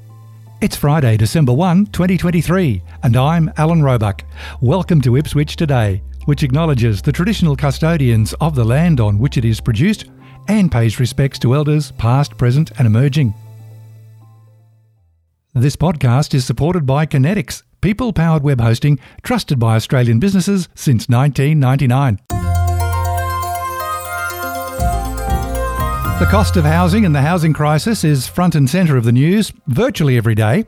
[0.59, 4.25] It's Friday, December 1, 2023, and I'm Alan Roebuck.
[4.63, 9.45] Welcome to Ipswich Today, which acknowledges the traditional custodians of the land on which it
[9.45, 10.07] is produced
[10.49, 13.35] and pays respects to elders past, present, and emerging.
[15.53, 21.07] This podcast is supported by Kinetics, people powered web hosting trusted by Australian businesses since
[21.07, 22.46] 1999.
[26.19, 29.53] The cost of housing and the housing crisis is front and centre of the news
[29.67, 30.65] virtually every day.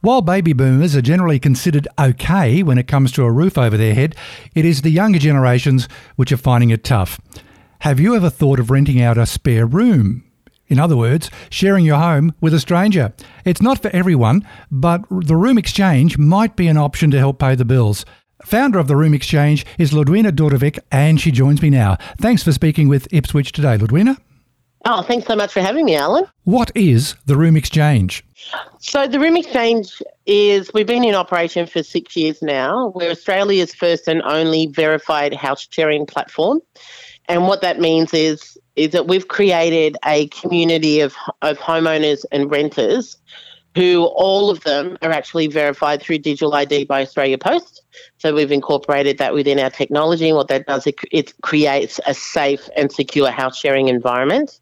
[0.00, 3.94] While baby boomers are generally considered okay when it comes to a roof over their
[3.94, 4.14] head,
[4.54, 7.20] it is the younger generations which are finding it tough.
[7.80, 10.22] Have you ever thought of renting out a spare room?
[10.68, 13.12] In other words, sharing your home with a stranger.
[13.44, 17.56] It's not for everyone, but the room exchange might be an option to help pay
[17.56, 18.06] the bills.
[18.44, 21.98] Founder of the Room Xchange is Ludwina Dautovic, and she joins me now.
[22.18, 24.16] Thanks for speaking with Ipswich today, Ludwina.
[24.84, 26.24] Oh, thanks so much for having me, Alan.
[26.44, 28.22] What is the Room Xchange?
[28.80, 32.92] So, the Room Xchange is we've been in operation for six years now.
[32.94, 36.60] We're Australia's first and only verified house sharing platform.
[37.28, 42.50] And what that means is is that we've created a community of, of homeowners and
[42.50, 43.18] renters
[43.74, 47.82] who all of them are actually verified through digital ID by Australia Post.
[48.18, 50.28] So we've incorporated that within our technology.
[50.28, 54.60] And what that does, it, it creates a safe and secure house sharing environment.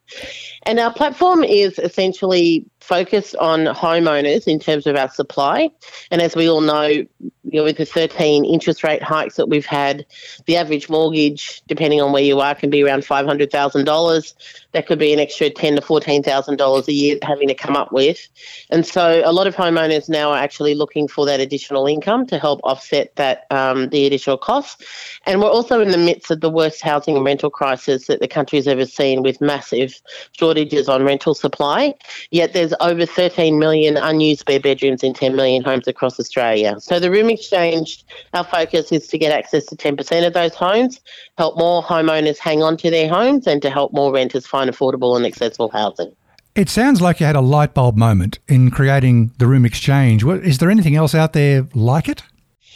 [0.64, 5.70] And our platform is essentially focused on homeowners in terms of our supply.
[6.10, 7.08] And as we all know, you
[7.52, 10.04] know, with the 13 interest rate hikes that we've had,
[10.46, 14.34] the average mortgage, depending on where you are, can be around $500,000.
[14.72, 18.28] That could be an extra ten to $14,000 a year having to come up with.
[18.70, 22.38] And so a lot of homeowners now are actually looking for that additional income to
[22.38, 24.84] help offset that um, the additional costs.
[25.26, 28.28] And we're also in the midst of the worst housing and rental crisis that the
[28.28, 30.00] country's ever seen with massive
[30.32, 31.94] shortages on rental supply.
[32.30, 36.76] Yet there's over 13 million unused spare bedrooms in 10 million homes across Australia.
[36.80, 38.02] So the Room Xchange,
[38.34, 41.00] our focus is to get access to 10% of those homes,
[41.38, 45.16] help more homeowners hang on to their homes, and to help more renters find affordable
[45.16, 46.12] and accessible housing.
[46.54, 50.44] It sounds like you had a light bulb moment in creating the Room Xchange.
[50.44, 52.22] Is there anything else out there like it?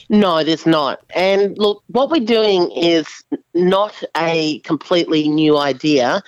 [0.09, 1.01] No, there's not.
[1.15, 3.07] And look, what we're doing is
[3.55, 6.23] not a completely new idea.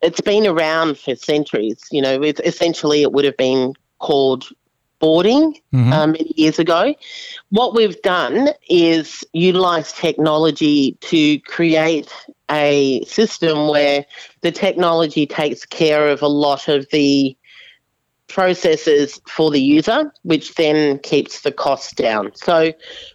[0.00, 1.80] It's been around for centuries.
[1.90, 4.48] You know, it's, essentially, it would have been called
[5.00, 5.92] boarding mm-hmm.
[5.92, 6.94] um, many years ago.
[7.50, 12.12] What we've done is utilize technology to create
[12.50, 14.04] a system where
[14.40, 17.36] the technology takes care of a lot of the
[18.28, 22.30] processes for the user, which then keeps the cost down.
[22.34, 22.72] So,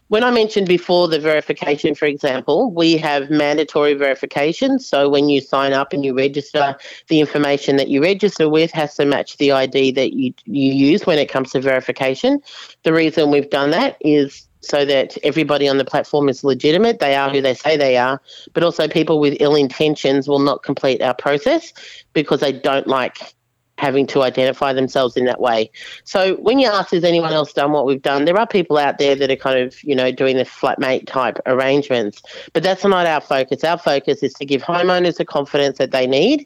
[0.10, 4.80] when I mentioned before the verification, for example, we have mandatory verification.
[4.80, 6.76] So, when you sign up and you register,
[7.08, 11.06] the information that you register with has to match the ID that you, you use
[11.06, 12.42] when it comes to verification.
[12.84, 17.00] The reason we've done that is so that everybody on the platform is legitimate.
[17.00, 18.22] They are who they say they are,
[18.54, 21.74] but also people with ill intentions will not complete our process
[22.14, 23.34] because they don't like
[23.78, 25.70] having to identify themselves in that way.
[26.04, 28.26] So when you ask, has anyone else done what we've done?
[28.26, 31.40] There are people out there that are kind of, you know, doing the flatmate type
[31.46, 32.22] arrangements,
[32.54, 33.64] but that's not our focus.
[33.64, 36.46] Our focus is to give homeowners the confidence that they need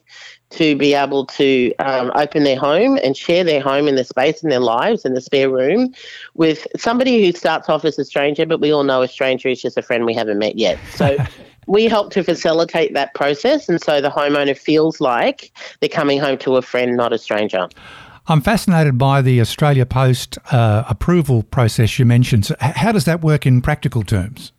[0.50, 4.42] to be able to um, open their home and share their home and the space
[4.42, 5.92] and their lives in the spare room
[6.34, 9.60] with somebody who starts off as a stranger, but we all know a stranger is
[9.60, 10.78] just a friend we haven't met yet.
[10.94, 11.18] So
[11.68, 16.38] we help to facilitate that process, and so the homeowner feels like they're coming home
[16.38, 17.68] to a friend, not a stranger.
[18.26, 22.46] I'm fascinated by the Australia Post uh, approval process you mentioned.
[22.46, 24.52] So how does that work in practical terms?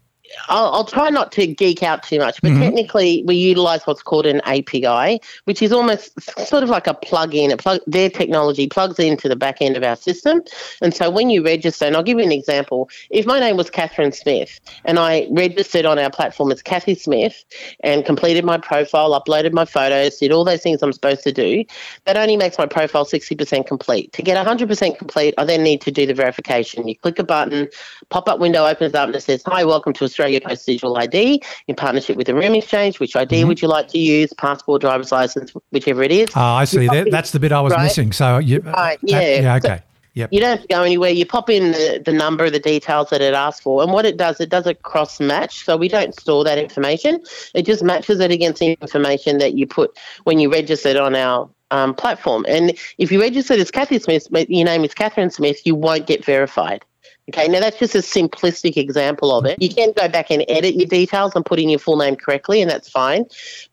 [0.47, 2.61] I'll, I'll, try not to geek out too much, but mm-hmm.
[2.61, 7.55] technically we utilize what's called an API, which is almost sort of like a plug-in.
[7.57, 10.41] plug, their technology plugs into the back end of our system.
[10.81, 12.89] And so when you register, and I'll give you an example.
[13.09, 17.43] If my name was Catherine Smith and I registered on our platform as Kathy Smith
[17.81, 21.65] and completed my profile, uploaded my photos, did all those things I'm supposed to do,
[22.05, 24.13] that only makes my profile 60% complete.
[24.13, 26.87] To get 100% complete, I then need to do the verification.
[26.87, 27.67] You click a button,
[28.09, 31.41] pop-up window opens up and it says, hi, welcome to Australia Australia Post Digital ID
[31.67, 32.99] in partnership with the Room Xchange.
[32.99, 33.47] Which ID mm-hmm.
[33.47, 34.33] would you like to use?
[34.33, 36.29] Passport, driver's license, whichever it is.
[36.35, 36.87] Oh, I see.
[36.87, 37.83] That, that's the bit I was right?
[37.83, 38.11] missing.
[38.11, 39.19] So, you, right, yeah.
[39.19, 39.83] That, yeah, okay.
[40.15, 40.33] Yep.
[40.33, 41.11] You don't have to go anywhere.
[41.11, 44.17] You pop in the, the number, the details that it asks for, and what it
[44.17, 45.63] does, it does a cross match.
[45.63, 47.23] So we don't store that information.
[47.53, 51.49] It just matches it against the information that you put when you registered on our
[51.71, 52.45] um, platform.
[52.49, 56.25] And if you registered as Kathy Smith, your name is Catherine Smith, you won't get
[56.25, 56.83] verified.
[57.29, 59.61] Okay, now that's just a simplistic example of it.
[59.61, 62.61] You can go back and edit your details and put in your full name correctly,
[62.61, 63.25] and that's fine.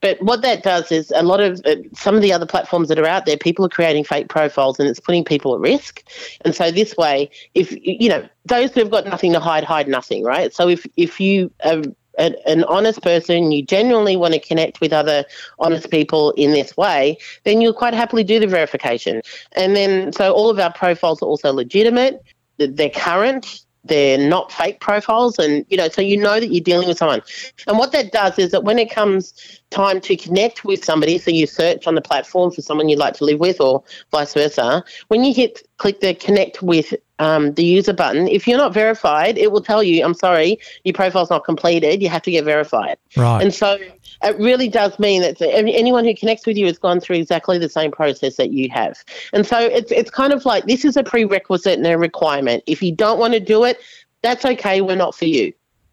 [0.02, 2.98] But what that does is a lot of uh, some of the other platforms that
[2.98, 6.04] are out there, people are creating fake profiles and it's putting people at risk.
[6.44, 9.88] And so this way, if you know those who have got nothing to hide, hide
[9.88, 10.52] nothing, right?
[10.52, 11.82] So if if you are
[12.18, 15.24] an honest person, you genuinely want to connect with other
[15.58, 19.20] honest people in this way, then you'll quite happily do the verification.
[19.52, 22.22] And then, so all of our profiles are also legitimate
[22.58, 26.88] they're current they're not fake profiles and you know so you know that you're dealing
[26.88, 27.22] with someone.
[27.66, 31.30] And what that does is that when it comes time to connect with somebody so
[31.30, 34.84] you search on the platform for someone you'd like to live with or vice versa
[35.08, 39.36] when you hit click the connect with um, the user button if you're not verified
[39.38, 42.96] it will tell you i'm sorry your profile's not completed you have to get verified.
[43.16, 43.42] Right.
[43.42, 43.78] And so
[44.26, 47.68] it really does mean that anyone who connects with you has gone through exactly the
[47.68, 49.04] same process that you have.
[49.32, 52.62] And so it's it's kind of like this is a prerequisite and a requirement.
[52.66, 53.78] If you don't want to do it,
[54.22, 54.80] that's okay.
[54.80, 55.52] We're not for you.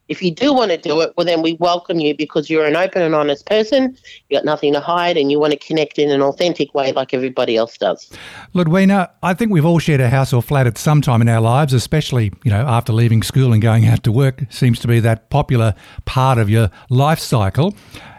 [0.09, 2.75] If you do want to do it, well, then we welcome you because you're an
[2.75, 3.97] open and honest person.
[4.29, 7.13] You've got nothing to hide, and you want to connect in an authentic way, like
[7.13, 8.11] everybody else does.
[8.53, 11.39] Ludwina, I think we've all shared a house or flat at some time in our
[11.39, 14.43] lives, especially you know after leaving school and going out to work.
[14.49, 17.73] Seems to be that popular part of your life cycle.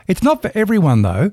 [0.07, 1.31] It's not for everyone, though,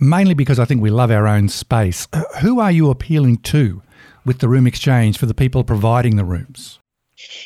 [0.00, 2.08] mainly because I think we love our own space.
[2.12, 3.82] Uh, who are you appealing to
[4.24, 6.78] with the room exchange for the people providing the rooms?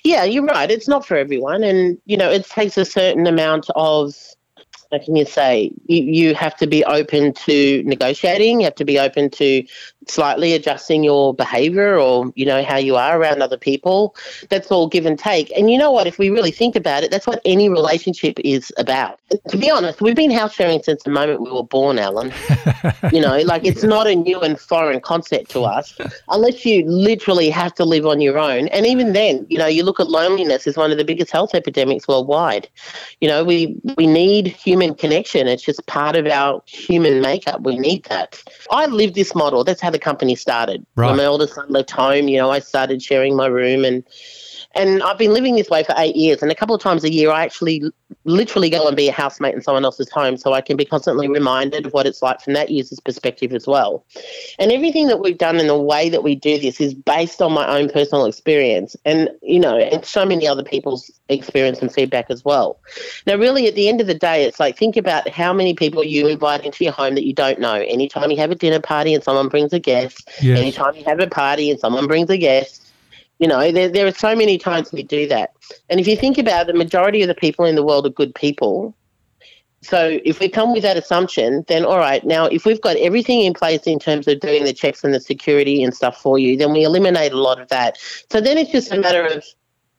[0.03, 0.71] Yeah, you're right.
[0.71, 1.63] It's not for everyone.
[1.63, 4.15] And, you know, it takes a certain amount of
[4.93, 8.85] how can you say you, you have to be open to negotiating you have to
[8.85, 9.65] be open to
[10.09, 14.17] slightly adjusting your behavior or you know how you are around other people.
[14.49, 15.53] That's all give and take.
[15.57, 16.07] And you know what?
[16.07, 19.21] If we really think about it that's what any relationship is about.
[19.49, 22.33] To be honest we've been house sharing since the moment we were born alan.
[23.13, 25.97] You know like it's not a new and foreign concept to us
[26.29, 28.69] unless you literally have to live on your own.
[28.69, 31.55] And even then you know you look at loneliness as one of the biggest health
[31.55, 32.69] epidemics worldwide.
[33.21, 37.79] You know we we need human connection it's just part of our human makeup we
[37.79, 40.87] need that i live this model that's how how the company started.
[40.95, 41.09] Right.
[41.09, 44.05] When my oldest son left home, you know, I started sharing my room and
[44.75, 46.43] and I've been living this way for eight years.
[46.43, 47.83] And a couple of times a year, I actually
[48.25, 51.29] literally go and be a housemate in someone else's home so I can be constantly
[51.29, 54.05] reminded of what it's like from that user's perspective as well.
[54.59, 57.53] And everything that we've done and the way that we do this is based on
[57.53, 62.27] my own personal experience and, you know, and so many other people's experience and feedback
[62.31, 62.79] as well.
[63.27, 66.05] Now, really, at the end of the day, it's like think about how many people
[66.05, 67.75] you invite into your home that you don't know.
[67.75, 70.59] Anytime you have a dinner party and someone brings a guest, yes.
[70.59, 72.90] anytime you have a party and someone brings a guest,
[73.41, 75.55] you know, there, there are so many times we do that.
[75.89, 78.11] And if you think about it, the majority of the people in the world are
[78.11, 78.95] good people.
[79.83, 83.41] So if we come with that assumption, then all right, now if we've got everything
[83.41, 86.55] in place in terms of doing the checks and the security and stuff for you,
[86.55, 87.97] then we eliminate a lot of that.
[88.31, 89.43] So then it's just a matter of,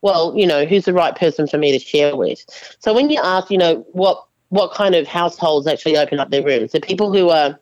[0.04, 2.46] well, you know, who's the right person for me to share with.
[2.80, 6.44] So when you ask, you know, what what kind of households actually open up their
[6.44, 7.58] rooms, the people who are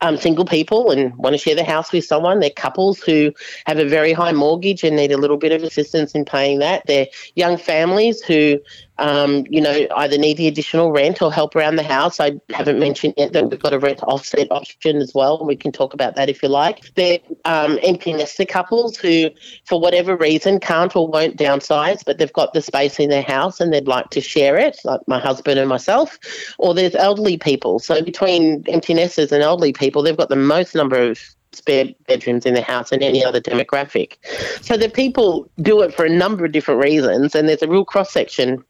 [0.00, 2.40] um, single people and want to share the house with someone.
[2.40, 3.32] They're couples who
[3.66, 6.86] have a very high mortgage and need a little bit of assistance in paying that.
[6.86, 8.60] They're young families who
[8.98, 12.20] um, you know, either need the additional rent or help around the house.
[12.20, 15.44] I haven't mentioned yet that we've got a rent offset option as well.
[15.44, 16.94] We can talk about that if you like.
[16.94, 19.30] They're um, empty nester couples who,
[19.66, 23.60] for whatever reason, can't or won't downsize, but they've got the space in their house
[23.60, 26.18] and they'd like to share it, like my husband and myself.
[26.58, 27.78] Or there's elderly people.
[27.78, 31.18] So between empty nesters and elderly people, they've got the most number of
[31.52, 34.16] spare bedrooms in the house and any other demographic.
[34.62, 37.84] So the people do it for a number of different reasons, and there's a real
[37.84, 38.64] cross section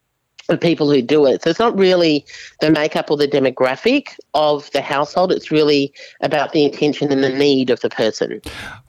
[0.49, 1.43] the people who do it.
[1.43, 2.25] So it's not really
[2.61, 5.31] the makeup or the demographic of the household.
[5.31, 8.40] It's really about the intention and the need of the person.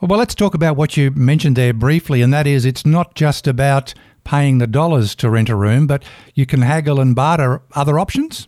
[0.02, 3.46] Well, let's talk about what you mentioned there briefly, and that is it's not just
[3.46, 8.00] about paying the dollars to rent a room, but you can haggle and barter other
[8.00, 8.48] options.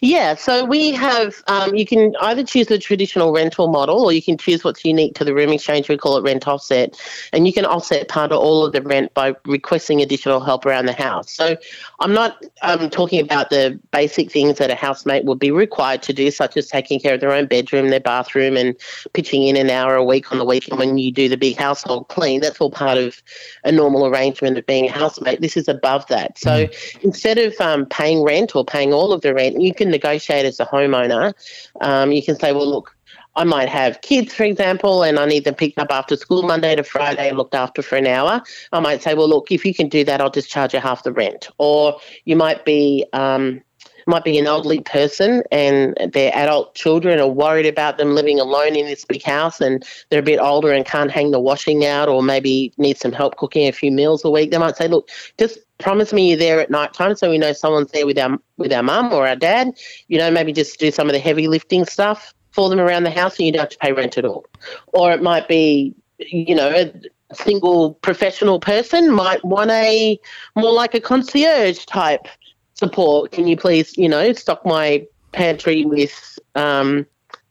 [0.00, 4.22] Yeah, so we have, um, you can either choose the traditional rental model or you
[4.22, 5.88] can choose what's unique to the room exchange.
[5.88, 7.00] We call it rent offset.
[7.32, 10.86] And you can offset part of all of the rent by requesting additional help around
[10.86, 11.32] the house.
[11.32, 11.56] So
[12.00, 16.12] I'm not um, talking about the basic things that a housemate would be required to
[16.12, 18.74] do, such as taking care of their own bedroom, their bathroom, and
[19.12, 22.08] pitching in an hour a week on the weekend when you do the big household
[22.08, 22.40] clean.
[22.40, 23.22] That's all part of
[23.64, 25.40] a normal arrangement of being a housemate.
[25.40, 26.38] This is above that.
[26.38, 27.04] So mm.
[27.04, 30.60] instead of um, paying rent or paying all of the rent, you can negotiate as
[30.60, 31.32] a homeowner.
[31.80, 32.96] Um, you can say, well, look,
[33.36, 36.74] I might have kids, for example, and I need them picked up after school Monday
[36.76, 38.42] to Friday, looked after for an hour.
[38.72, 41.04] I might say, well, look, if you can do that, I'll just charge you half
[41.04, 41.48] the rent.
[41.58, 43.62] Or you might be um,
[44.06, 48.76] might be an elderly person and their adult children are worried about them living alone
[48.76, 52.08] in this big house and they're a bit older and can't hang the washing out
[52.08, 54.50] or maybe need some help cooking a few meals a week.
[54.50, 55.08] They might say, look,
[55.38, 58.38] just promise me you're there at night time so we know someone's there with our
[58.56, 59.72] with our mum or our dad.
[60.08, 63.10] You know, maybe just do some of the heavy lifting stuff for them around the
[63.10, 64.44] house and you don't have to pay rent at all.
[64.88, 66.92] Or it might be, you know, a
[67.34, 70.18] single professional person might want a
[70.56, 72.26] more like a concierge type
[72.74, 73.32] support.
[73.32, 77.06] Can you please, you know, stock my pantry with um,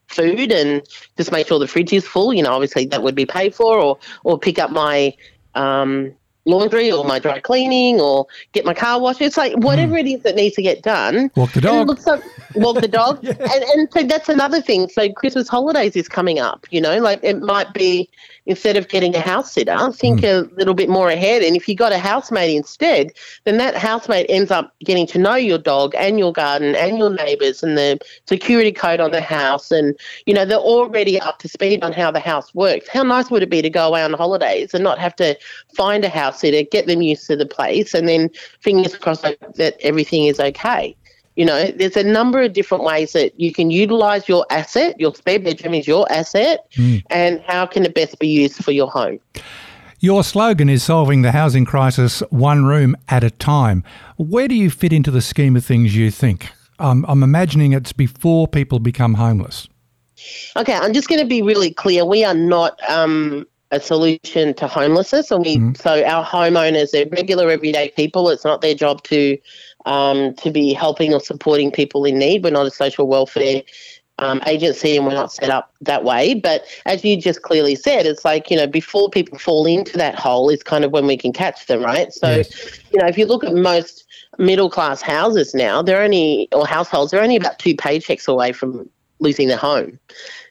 [0.07, 0.86] food and
[1.17, 2.33] just make sure the fridge is full?
[2.33, 5.13] You know, obviously that would be paid for, or or pick up my
[5.55, 6.13] um,
[6.46, 9.22] laundry or my dry cleaning or get my car washed.
[9.22, 10.01] It's like whatever mm.
[10.01, 11.31] it is that needs to get done.
[11.36, 11.89] Walk the dog.
[12.05, 12.24] Like,
[12.55, 13.19] walk the dog.
[13.24, 13.34] yeah.
[13.39, 14.89] and, and so that's another thing.
[14.89, 18.10] So Christmas holidays is coming up, you know, like it might be
[18.50, 20.27] instead of getting a house sitter, think mm.
[20.27, 21.44] a little bit more ahead.
[21.44, 23.12] And if you got a housemate instead,
[23.44, 27.12] then that housemate ends up getting to know your dog and your garden and your
[27.12, 29.70] neighbours and the security code on the house.
[29.70, 32.89] And, you know, they're already up to speed on how the house works.
[32.89, 35.38] How nice would it be to go away on holidays and not have to
[35.75, 39.77] find a house sitter, get them used to the place, and then fingers crossed that
[39.82, 40.96] everything is okay?
[41.39, 45.00] You know, there's a number of different ways that you can utilize your asset.
[45.00, 47.01] Your spare bedroom is your asset, mm.
[47.10, 49.22] and how can it best be used for your home?
[50.01, 53.86] Your slogan is solving the housing crisis one room at a time.
[54.17, 56.50] Where do you fit into the scheme of things, you think?
[56.77, 59.69] Um, I'm imagining it's before people become homeless.
[60.58, 62.03] Okay, I'm just going to be really clear.
[62.03, 65.32] We are not um, a solution to homelessness.
[65.32, 68.30] And we, mm So our homeowners, they're regular, everyday people.
[68.30, 69.38] It's not their job to
[69.86, 72.44] um, to be helping or supporting people in need.
[72.44, 73.64] We're not a social welfare
[74.20, 76.36] um, agency and we're not set up that way.
[76.36, 80.16] But as you just clearly said, it's like, you know, before people fall into that
[80.16, 82.12] hole is kind of when we can catch them, right?
[82.12, 82.80] So, yes.
[82.92, 84.06] you know, if you look at most
[84.38, 88.90] middle class houses now, they're only, or households, they're only about two paychecks away from
[89.20, 90.00] losing their home.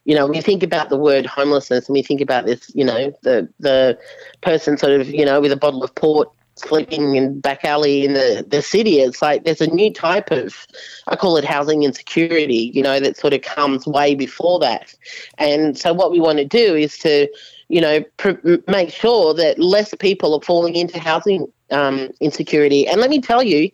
[0.05, 2.85] You know, when you think about the word homelessness and we think about this, you
[2.85, 3.99] know, the the
[4.41, 8.15] person sort of, you know, with a bottle of port sleeping in back alley in
[8.15, 9.01] the, the city.
[9.01, 10.67] It's like there's a new type of,
[11.07, 14.95] I call it housing insecurity, you know, that sort of comes way before that.
[15.39, 17.29] And so what we want to do is to,
[17.69, 22.87] you know, pr- make sure that less people are falling into housing um, insecurity.
[22.87, 23.71] And let me tell you,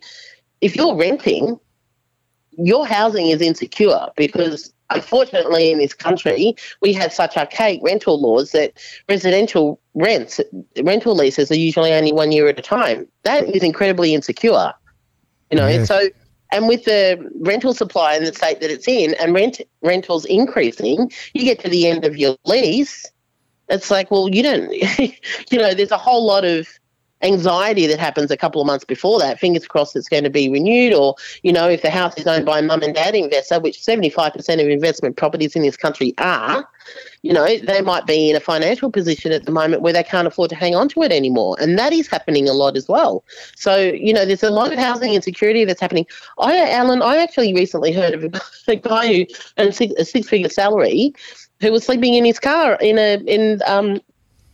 [0.61, 1.59] if you're renting,
[2.57, 8.51] your housing is insecure because unfortunately in this country we have such archaic rental laws
[8.51, 8.73] that
[9.09, 10.39] residential rents
[10.83, 14.73] rental leases are usually only one year at a time that is incredibly insecure
[15.49, 15.87] you know yes.
[15.87, 16.07] so
[16.51, 21.11] and with the rental supply in the state that it's in and rent rentals increasing
[21.33, 23.05] you get to the end of your lease
[23.69, 24.71] it's like well you don't
[25.51, 26.67] you know there's a whole lot of
[27.25, 29.39] anxiety that happens a couple of months before that.
[29.39, 32.45] Fingers crossed it's going to be renewed, or you know, if the house is owned
[32.45, 36.67] by a mum and dad investor, which 75% of investment properties in this country are,
[37.23, 40.27] you know, they might be in a financial position at the moment where they can't
[40.27, 43.23] afford to hang on to it anymore, and that is happening a lot as well.
[43.55, 46.05] So you know, there's a lot of housing insecurity that's happening.
[46.39, 48.23] I, Alan, I actually recently heard of
[48.67, 49.25] a guy who
[49.57, 51.13] earned a six-figure salary
[51.61, 54.01] who was sleeping in his car in a in um,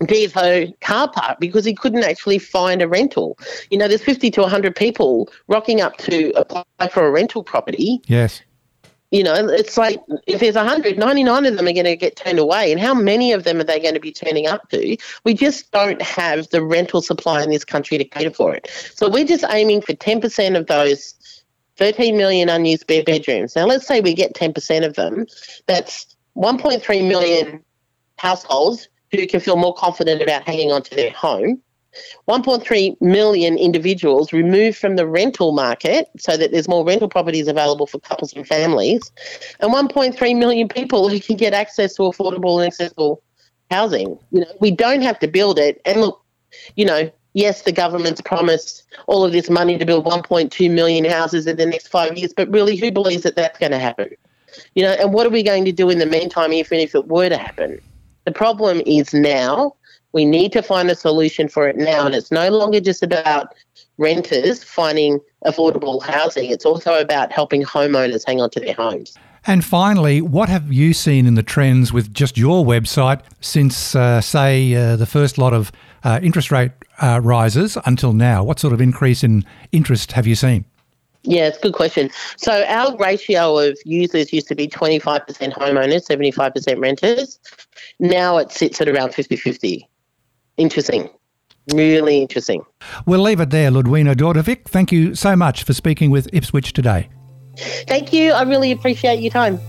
[0.01, 3.37] DFO car park because he couldn't actually find a rental.
[3.69, 8.01] You know, there's 50 to 100 people rocking up to apply for a rental property.
[8.07, 8.41] Yes.
[9.11, 12.39] You know, it's like if there's 100, 99 of them are going to get turned
[12.39, 12.71] away.
[12.71, 14.95] And how many of them are they going to be turning up to?
[15.25, 18.69] We just don't have the rental supply in this country to cater for it.
[18.95, 21.43] So we're just aiming for 10% of those
[21.75, 23.55] 13 million unused spare bedrooms.
[23.55, 25.25] Now, let's say we get 10% of them.
[25.67, 27.65] That's 1.3 million
[28.17, 31.61] households who can feel more confident about hanging on to their home.
[32.29, 37.85] 1.3 million individuals removed from the rental market so that there's more rental properties available
[37.85, 39.11] for couples and families,
[39.59, 43.21] and 1.3 million people who can get access to affordable and accessible
[43.69, 44.17] housing.
[44.31, 45.81] You know, we don't have to build it.
[45.85, 46.23] And look,
[46.75, 51.45] you know, yes, the government's promised all of this money to build 1.2 million houses
[51.45, 54.09] in the next five years, but really, who believes that that's going to happen?
[54.75, 57.07] You know, and what are we going to do in the meantime, even if it
[57.07, 57.81] were to happen?
[58.25, 59.75] The problem is now.
[60.13, 62.05] We need to find a solution for it now.
[62.05, 63.55] And it's no longer just about
[63.97, 69.17] renters finding affordable housing, it's also about helping homeowners hang on to their homes.
[69.47, 74.21] And finally, what have you seen in the trends with just your website since, uh,
[74.21, 75.71] say, uh, the first lot of
[76.03, 78.43] uh, interest rate uh, rises until now?
[78.43, 80.65] What sort of increase in interest have you seen?
[81.23, 82.09] Yeah, it's a good question.
[82.37, 87.39] So our ratio of users used to be 25% homeowners, 75% renters.
[87.99, 89.83] Now it sits at around 50-50.
[90.57, 91.09] Interesting.
[91.73, 92.63] Really interesting.
[93.05, 94.65] We'll leave it there, Ludwina Dautovic.
[94.65, 97.09] Thank you so much for speaking with Ipswich today.
[97.87, 98.31] Thank you.
[98.31, 99.59] I really appreciate your time.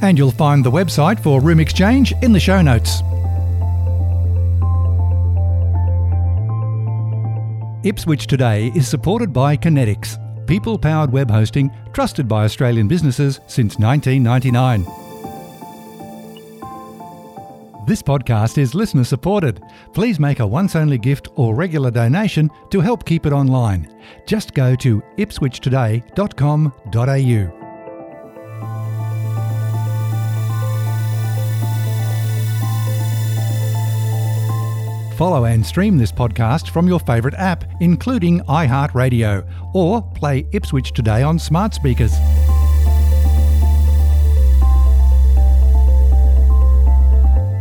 [0.00, 3.02] And you'll find the website for Room Xchange in the show notes.
[7.84, 13.78] Ipswich Today is supported by Kinetics, people powered web hosting trusted by Australian businesses since
[13.78, 14.84] 1999.
[17.86, 19.62] This podcast is listener supported.
[19.92, 23.94] Please make a once only gift or regular donation to help keep it online.
[24.26, 27.63] Just go to ipswichtoday.com.au.
[35.16, 41.22] Follow and stream this podcast from your favourite app, including iHeartRadio, or play Ipswich Today
[41.22, 42.12] on smart speakers.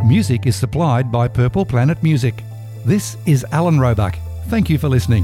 [0.04, 2.44] Music is supplied by Purple Planet Music.
[2.86, 4.18] This is Alan Roebuck.
[4.48, 5.24] Thank you for listening.